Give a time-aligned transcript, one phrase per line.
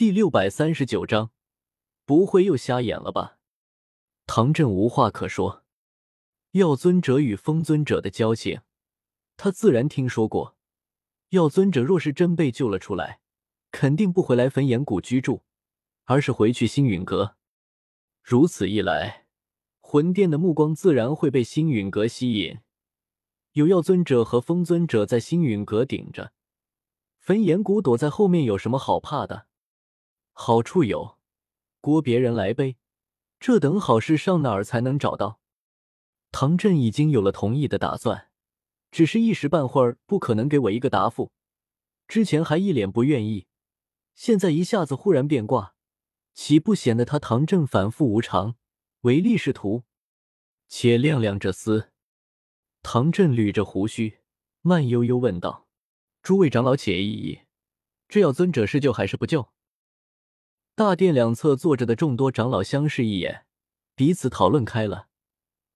[0.00, 1.30] 第六百三十九章，
[2.06, 3.36] 不会又瞎眼了吧？
[4.24, 5.62] 唐振无话可说。
[6.52, 8.62] 药尊者与风尊者的交情，
[9.36, 10.56] 他自然听说过。
[11.28, 13.20] 药尊者若是真被救了出来，
[13.70, 15.42] 肯定不回来焚炎谷居住，
[16.04, 17.36] 而是回去星陨阁。
[18.22, 19.26] 如此一来，
[19.80, 22.60] 魂殿的目光自然会被星陨阁吸引。
[23.52, 26.32] 有药尊者和风尊者在星陨阁顶着，
[27.18, 29.49] 焚炎谷躲在后面有什么好怕的？
[30.42, 31.18] 好处有，
[31.82, 32.78] 锅别人来背，
[33.38, 35.38] 这等好事上哪儿才能找到？
[36.32, 38.30] 唐振已经有了同意的打算，
[38.90, 41.30] 只是一时半会儿不可能给我一个答复。
[42.08, 43.48] 之前还一脸不愿意，
[44.14, 45.74] 现在一下子忽然变卦，
[46.32, 48.56] 岂不显得他唐振反复无常、
[49.02, 49.84] 唯利是图？
[50.68, 51.88] 且亮亮这厮。
[52.82, 54.20] 唐振捋着胡须，
[54.62, 55.68] 慢悠悠问道
[56.24, 57.40] ：“诸位长老，且议议，
[58.08, 59.50] 这药尊者是救还是不救？”
[60.80, 63.44] 大殿两侧坐着的众多长老相视一眼，
[63.94, 65.08] 彼此讨论开了。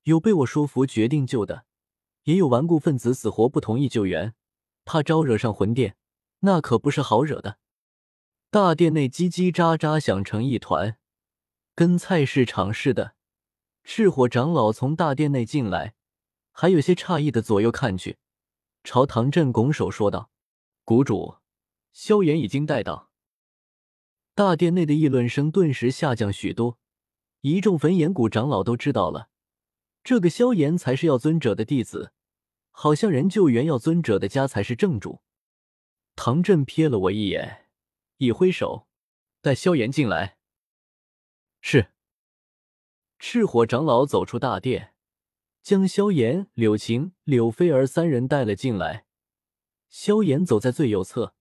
[0.05, 1.67] 有被我说服决定救的，
[2.23, 4.33] 也有顽固分子死活不同意救援，
[4.87, 5.99] 怕招惹上魂殿，
[6.39, 7.59] 那可不是好惹的。
[8.51, 10.97] 大殿内叽叽喳喳响成一团，
[11.75, 13.15] 跟菜市场似的。
[13.83, 15.93] 赤火长老从大殿内进来，
[16.51, 18.17] 还有些诧异的左右看去，
[18.83, 20.31] 朝唐振拱手说道
[20.83, 21.37] ：“谷主，
[21.93, 23.11] 萧炎已经带到。”
[24.35, 26.79] 大殿内的议论声顿时下降许多，
[27.43, 29.29] 一众焚炎谷长老都知道了，
[30.03, 32.13] 这个萧炎才是药尊者的弟子，
[32.73, 35.23] 好像人救援药尊者的家才是正主。
[36.17, 37.69] 唐振瞥了我一眼，
[38.17, 38.89] 一挥手，
[39.41, 40.37] 带萧炎进来。
[41.61, 41.93] 是。
[43.21, 44.95] 赤火长老走出大殿，
[45.63, 49.07] 将萧炎、柳晴、柳菲儿三人带了进来。
[49.89, 51.35] 萧炎走在最右侧，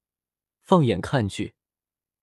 [0.61, 1.55] 放眼看去。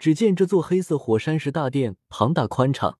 [0.01, 2.99] 只见这座黑色火山石大殿庞大宽敞，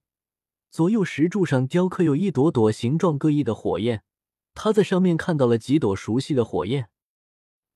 [0.69, 4.05] 左右石柱上雕刻有一朵朵形状各异的火焰。
[4.53, 6.91] 他在上面看到了几朵熟悉的火焰：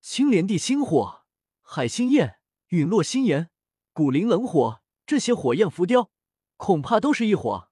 [0.02, 1.22] 青莲地心火、
[1.62, 2.36] 海心焰、
[2.68, 3.48] 陨落心炎、
[3.94, 4.82] 古灵冷火。
[5.06, 6.10] 这些火焰浮雕，
[6.58, 7.70] 恐怕都是异火。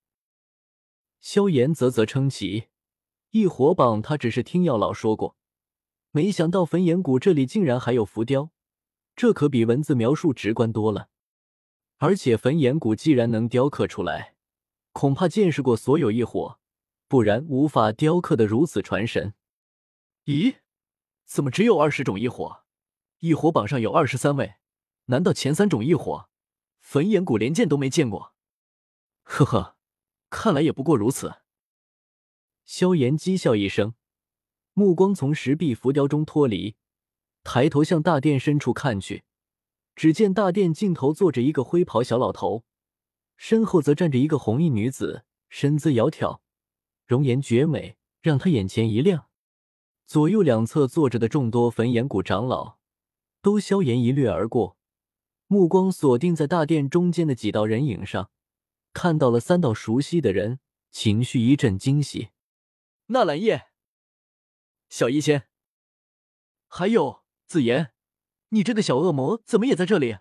[1.21, 2.69] 萧炎啧啧称奇，
[3.31, 5.37] 异火榜他只是听药老说过，
[6.13, 8.51] 没想到焚炎谷这里竟然还有浮雕，
[9.15, 11.11] 这可比文字描述直观多了。
[12.03, 14.35] 而且焚炎谷既然能雕刻出来，
[14.91, 16.59] 恐怕见识过所有异火，
[17.07, 19.35] 不然无法雕刻的如此传神。
[20.25, 20.57] 咦，
[21.25, 22.65] 怎么只有二十种异火？
[23.21, 24.55] 异火榜上有二十三位，
[25.05, 26.29] 难道前三种异火，
[26.81, 28.35] 焚炎谷连见都没见过？
[29.23, 29.77] 呵呵，
[30.29, 31.37] 看来也不过如此。
[32.65, 33.95] 萧炎讥笑一声，
[34.73, 36.75] 目光从石壁浮雕中脱离，
[37.45, 39.23] 抬头向大殿深处看去。
[39.95, 42.65] 只见大殿尽头坐着一个灰袍小老头，
[43.37, 46.41] 身后则站着一个红衣女子，身姿窈窕，
[47.07, 49.29] 容颜绝美，让他眼前一亮。
[50.07, 52.79] 左右两侧坐着的众多焚炎谷长老，
[53.41, 54.77] 都萧炎一掠而过，
[55.47, 58.31] 目光锁定在大殿中间的几道人影上，
[58.93, 60.61] 看到了三道熟悉的人，
[60.91, 62.31] 情绪一阵惊喜。
[63.07, 63.67] 纳兰叶、
[64.89, 65.49] 小医仙，
[66.67, 67.92] 还有紫妍。
[68.55, 70.19] 你这个小恶魔怎么也在这里？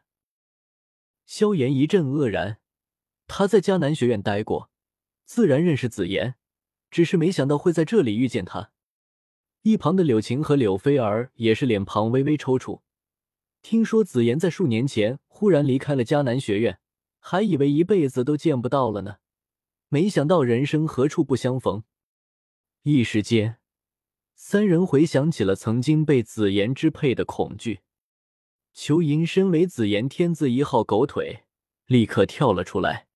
[1.25, 2.59] 萧炎一阵愕然，
[3.27, 4.69] 他在迦南学院待过，
[5.25, 6.35] 自然认识紫妍，
[6.89, 8.71] 只是没想到会在这里遇见他。
[9.63, 12.79] 一旁的柳晴和柳菲儿也是脸庞微微抽搐，
[13.61, 16.79] 听说紫妍在数年前忽然离开了迦南学院，
[17.19, 19.17] 还以为一辈子都见不到了呢，
[19.89, 21.83] 没想到人生何处不相逢。
[22.83, 23.57] 一时间，
[24.35, 27.81] 三人回想起了曾经被紫妍支配的恐惧。
[28.73, 31.45] 裘银身为紫炎天字一号狗腿，
[31.85, 33.07] 立刻跳了出来：“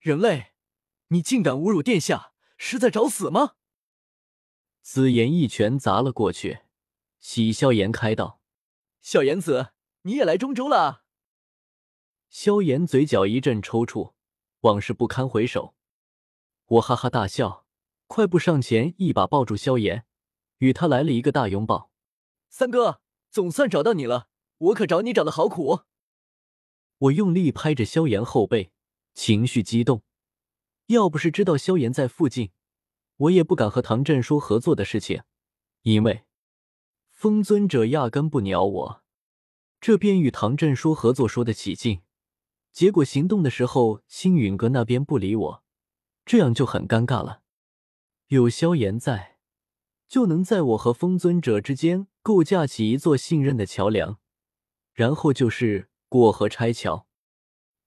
[0.00, 0.52] 人类，
[1.08, 3.54] 你竟敢侮辱殿下，是在找死吗？”
[4.80, 6.60] 紫炎一拳砸了过去，
[7.18, 8.40] 喜笑颜开道
[9.02, 9.72] ：“小炎子，
[10.02, 11.04] 你也来中州了？”
[12.30, 14.14] 萧炎嘴角一阵抽搐，
[14.60, 15.74] 往事不堪回首。
[16.64, 17.66] 我哈哈大笑，
[18.06, 20.06] 快步上前，一把抱住萧炎，
[20.58, 21.92] 与他来了一个大拥抱。
[22.48, 24.30] 三哥，总算找到你了。
[24.62, 25.80] 我可找你找的好苦！
[26.98, 28.70] 我用力拍着萧炎后背，
[29.12, 30.02] 情绪激动。
[30.86, 32.52] 要不是知道萧炎在附近，
[33.16, 35.22] 我也不敢和唐振说合作的事情，
[35.82, 36.24] 因为
[37.10, 39.02] 风尊者压根不鸟我。
[39.80, 42.02] 这边与唐振说合作说得起劲，
[42.70, 45.64] 结果行动的时候星陨阁那边不理我，
[46.24, 47.42] 这样就很尴尬了。
[48.28, 49.38] 有萧炎在，
[50.06, 54.20] 就能在我和风尊者之间构架起一座信任的桥梁。
[54.92, 57.06] 然后就是过河拆桥，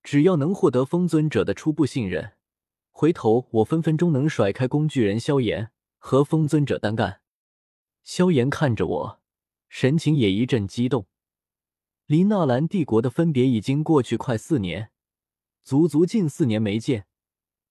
[0.02, 2.34] 只要能获得风尊者的初步信任，
[2.92, 7.22] 回头我分分钟能甩开工具人萧炎和风尊者单干。
[8.04, 9.22] 萧炎看着我，
[9.70, 11.08] 神情也一阵激动。
[12.06, 14.92] 离纳兰帝国的分别已经过去快四年，
[15.64, 17.08] 足足近四年没见，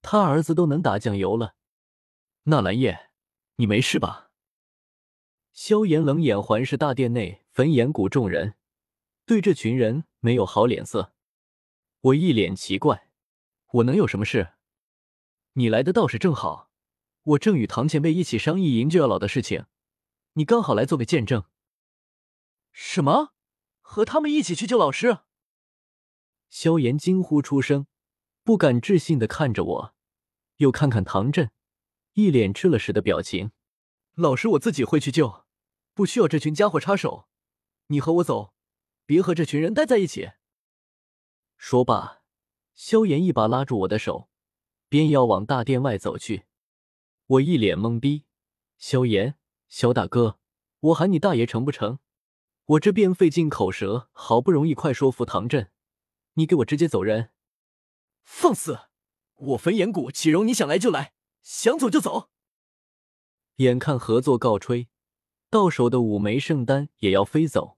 [0.01, 1.55] 他儿子都能打酱油了。
[2.43, 3.11] 纳兰叶，
[3.55, 4.29] 你没事吧？
[5.53, 8.55] 萧炎冷眼环视大殿内焚炎谷众人，
[9.25, 11.13] 对这群人没有好脸色。
[12.01, 13.09] 我一脸奇怪，
[13.73, 14.53] 我能有什么事？
[15.53, 16.69] 你来的倒是正好，
[17.23, 19.65] 我正与唐前辈一起商议营救药老的事情，
[20.33, 21.45] 你刚好来做个见证。
[22.71, 23.33] 什么？
[23.81, 25.19] 和他们一起去救老师？
[26.49, 27.87] 萧炎惊呼出声，
[28.43, 29.95] 不敢置信的看着我，
[30.57, 31.51] 又看看唐振，
[32.13, 33.51] 一脸吃了屎的表情。
[34.15, 35.45] 老师，我自己会去救。
[35.93, 37.29] 不需要这群家伙插手，
[37.87, 38.54] 你和我走，
[39.05, 40.31] 别和这群人待在一起。
[41.57, 42.21] 说罢，
[42.73, 44.29] 萧炎一把拉住我的手，
[44.89, 46.45] 便要往大殿外走去。
[47.27, 48.25] 我一脸懵逼
[48.77, 49.35] ：“萧炎，
[49.67, 50.39] 萧大哥，
[50.79, 51.99] 我喊你大爷成不成？
[52.65, 55.71] 我这边费尽口舌，好不容易快说服唐振，
[56.33, 57.31] 你给我直接走人？
[58.23, 58.79] 放肆！
[59.35, 62.29] 我焚炎谷岂容你想来就来，想走就走？
[63.57, 64.89] 眼看合作告吹。
[65.49, 67.74] 到手的五枚圣丹也要飞走，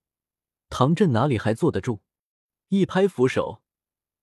[0.69, 2.02] 唐振哪里还坐得住？
[2.69, 3.62] 一拍扶手，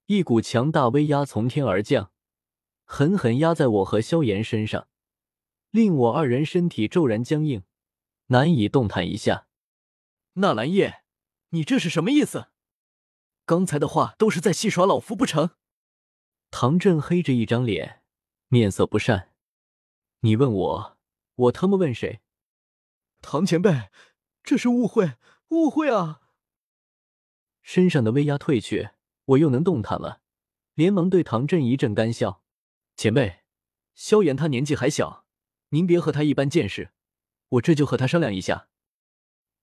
[0.07, 2.13] 一股强大威压从天而降，
[2.85, 4.87] 狠狠压在我和萧炎身上，
[5.71, 7.65] 令我二人身体骤然僵硬，
[8.27, 9.47] 难以动弹一下。
[10.35, 11.03] 纳兰叶，
[11.51, 12.49] 你这是什么意思？
[13.47, 15.51] 刚才的话都是在戏耍老夫不成？
[16.51, 18.03] 唐振黑着一张脸，
[18.49, 19.33] 面色不善。
[20.21, 20.99] 你问我，
[21.35, 22.21] 我他妈问谁？
[23.23, 23.91] 唐前辈，
[24.43, 25.15] 这是误会，
[25.49, 26.21] 误会啊！
[27.65, 28.91] 身上的威压退去，
[29.25, 30.21] 我又能动弹了，
[30.75, 32.43] 连忙对唐振一阵干笑
[32.95, 33.41] ：“前辈，
[33.95, 35.25] 萧炎他年纪还小，
[35.71, 36.93] 您别和他一般见识，
[37.49, 38.69] 我这就和他商量一下。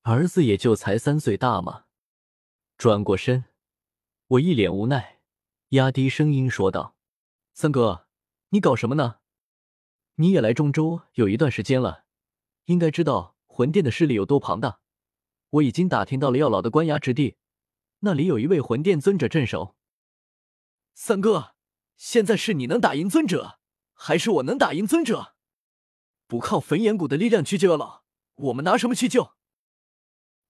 [0.01, 1.85] 儿子也就才三岁大嘛。”
[2.75, 3.45] 转过身，
[4.29, 5.19] 我一脸无奈，
[5.69, 6.95] 压低声音说道
[7.53, 8.07] ：“三哥，
[8.49, 9.19] 你搞什么呢？
[10.15, 12.05] 你也来中州有一段时间了，
[12.65, 14.79] 应该知道。”魂殿的势力有多庞大？
[15.49, 17.35] 我已经打听到了药老的关押之地，
[18.03, 19.75] 那里有一位魂殿尊者镇守。
[20.93, 21.55] 三哥，
[21.97, 23.59] 现在是你能打赢尊者，
[23.93, 25.35] 还是我能打赢尊者？
[26.27, 28.03] 不靠焚炎谷的力量去救药老，
[28.35, 29.33] 我们拿什么去救？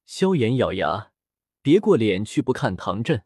[0.05, 1.11] 萧炎咬牙，
[1.61, 3.25] 别过脸去不看唐振。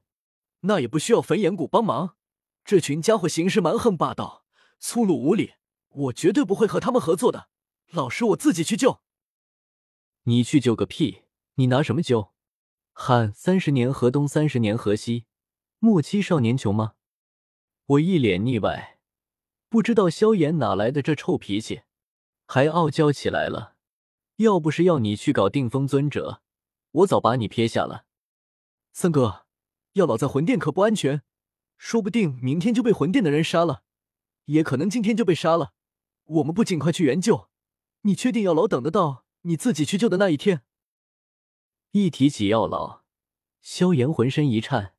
[0.62, 2.18] 那也不需要焚炎谷帮忙，
[2.64, 4.46] 这群家伙行事蛮横霸道，
[4.80, 5.54] 粗鲁无礼，
[5.90, 7.50] 我绝对不会和他们合作的。
[7.92, 9.02] 老师，我自己去救。
[10.24, 11.26] 你去救个屁！
[11.56, 12.34] 你拿什么救？
[12.98, 15.26] 喊三十年河东，三十年河西，
[15.80, 16.94] 莫欺少年穷吗？
[17.88, 19.00] 我一脸腻歪，
[19.68, 21.82] 不知道萧炎哪来的这臭脾气，
[22.48, 23.76] 还傲娇起来了。
[24.38, 26.42] 要不是要你去搞定风尊者，
[26.92, 28.06] 我早把你撇下了。
[28.94, 29.46] 三哥，
[29.94, 31.22] 药老在魂殿可不安全，
[31.78, 33.84] 说不定明天就被魂殿的人杀了，
[34.46, 35.74] 也可能今天就被杀了。
[36.24, 37.50] 我们不尽快去援救，
[38.04, 39.26] 你确定药老等得到？
[39.42, 40.64] 你自己去救的那一天，
[41.98, 43.04] 一提起药老，
[43.62, 44.96] 萧炎浑身一颤，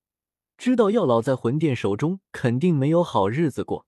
[0.56, 3.86] 知道药老在魂殿手中肯定没有好日子过，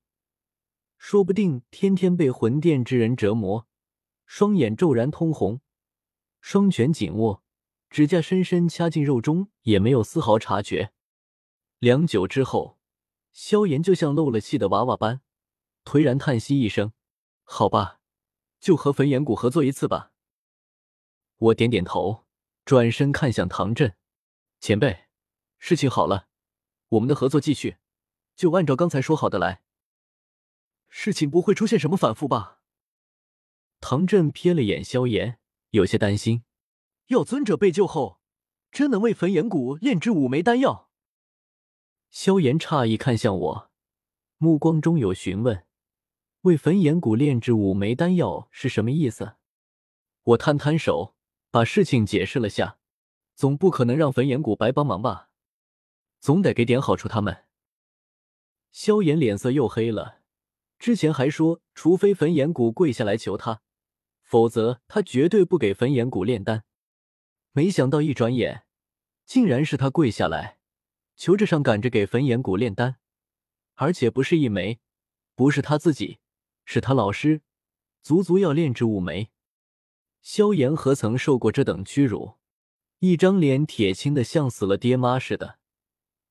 [0.98, 3.66] 说不定天天被魂殿之人折磨，
[4.26, 5.62] 双眼骤然通红，
[6.42, 7.42] 双拳紧握，
[7.88, 10.92] 指甲深深掐进肉中，也没有丝毫察觉。
[11.78, 12.78] 良久之后，
[13.32, 15.22] 萧炎就像漏了气的娃娃般，
[15.82, 16.92] 颓然叹息一声
[17.42, 18.00] ：“好吧，
[18.60, 20.12] 就和焚炎谷合作一次吧。”
[21.40, 22.26] 我点点头，
[22.68, 23.96] 转身看向唐振
[24.60, 25.06] 前辈
[25.56, 26.28] ：“事情好了，
[26.90, 27.78] 我们的合作继续，
[28.36, 29.62] 就按照刚才说好的来。
[30.90, 32.60] 事情不会出现什么反复吧？”
[33.80, 35.38] 唐振瞥了眼萧炎，
[35.70, 36.44] 有些担心
[37.08, 38.20] ：“药尊者被救后，
[38.70, 40.90] 真能为焚炎谷炼制五枚丹药？”
[42.12, 43.70] 萧炎诧异看向我，
[44.36, 45.64] 目光中有询问
[46.42, 49.36] ：“为焚炎谷炼制五枚丹药是什么意思？”
[50.22, 51.14] 我摊摊手。
[51.50, 52.78] 把事情解释了下，
[53.34, 55.30] 总不可能让焚炎谷白帮忙吧？
[56.20, 57.44] 总得给点好处他们。
[58.70, 60.20] 萧炎脸色又黑了，
[60.78, 63.62] 之前还说，除非焚炎谷跪下来求他，
[64.22, 66.64] 否则他绝对不给焚炎谷炼丹。
[67.52, 68.64] 没想到一转眼，
[69.24, 70.58] 竟然是他跪下来，
[71.16, 72.96] 求着上赶着给焚炎谷炼丹，
[73.74, 74.80] 而且不是一枚，
[75.34, 76.18] 不是他自己，
[76.66, 77.40] 是他老师，
[78.02, 79.30] 足足要炼制五枚。
[80.20, 82.34] 萧炎何曾受过这等屈辱？
[82.98, 85.58] 一张脸铁青的像死了爹妈似的，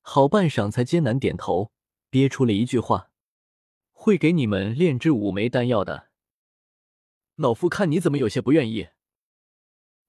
[0.02, 1.72] 好半晌才艰难点头，
[2.10, 3.10] 憋出了一句话
[3.92, 6.08] ：“会给你们炼制五枚丹药的。”
[7.36, 8.88] 老夫看你怎么有些不愿意。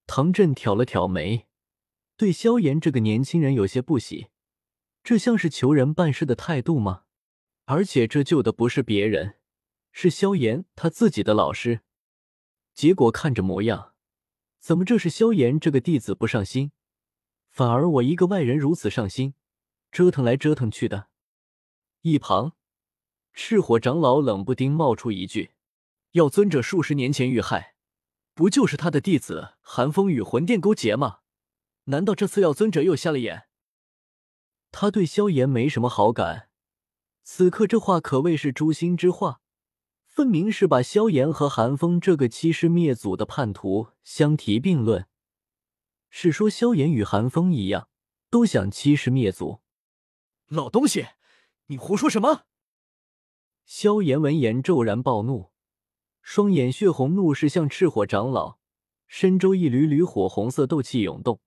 [0.05, 1.47] 唐振挑了挑眉，
[2.17, 4.27] 对萧炎这个年轻人有些不喜，
[5.03, 7.03] 这像是求人办事的态度吗？
[7.65, 9.35] 而且这救的不是别人，
[9.91, 11.81] 是萧炎他自己的老师。
[12.79, 13.93] 结果看着模样，
[14.61, 16.71] 怎么这是萧炎这个弟子不上心，
[17.49, 19.33] 反而我一个外人如此上心？
[19.91, 21.09] 折腾来折腾去的，
[22.03, 22.53] 一旁
[23.33, 25.51] 赤火长老冷不丁冒出一句
[26.15, 27.75] ：“药尊者数十年前遇害，
[28.33, 31.19] 不就是他的弟子寒风与魂殿勾结吗？
[31.87, 33.49] 难道这次药尊者又瞎了眼？”
[34.71, 36.47] 他对萧炎没什么好感，
[37.23, 39.41] 此刻这话可谓是诛心之话，
[40.19, 45.07] 分明是把萧炎和韩风这个欺师灭祖的叛徒相提并论，
[46.09, 47.87] 是说萧炎与韩风一样，
[48.29, 49.61] 都想欺师灭祖。
[50.49, 51.05] 老东西，
[51.67, 52.43] 你胡说什么？
[53.63, 55.51] 萧炎闻言骤然暴怒，
[56.21, 58.59] 双眼血红，怒视向赤火长老，
[59.07, 61.39] 身周一缕缕火红色斗气涌动，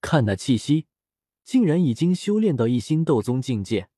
[0.00, 0.88] 看那气息，
[1.44, 3.88] 竟然已经修炼到一星斗宗境界。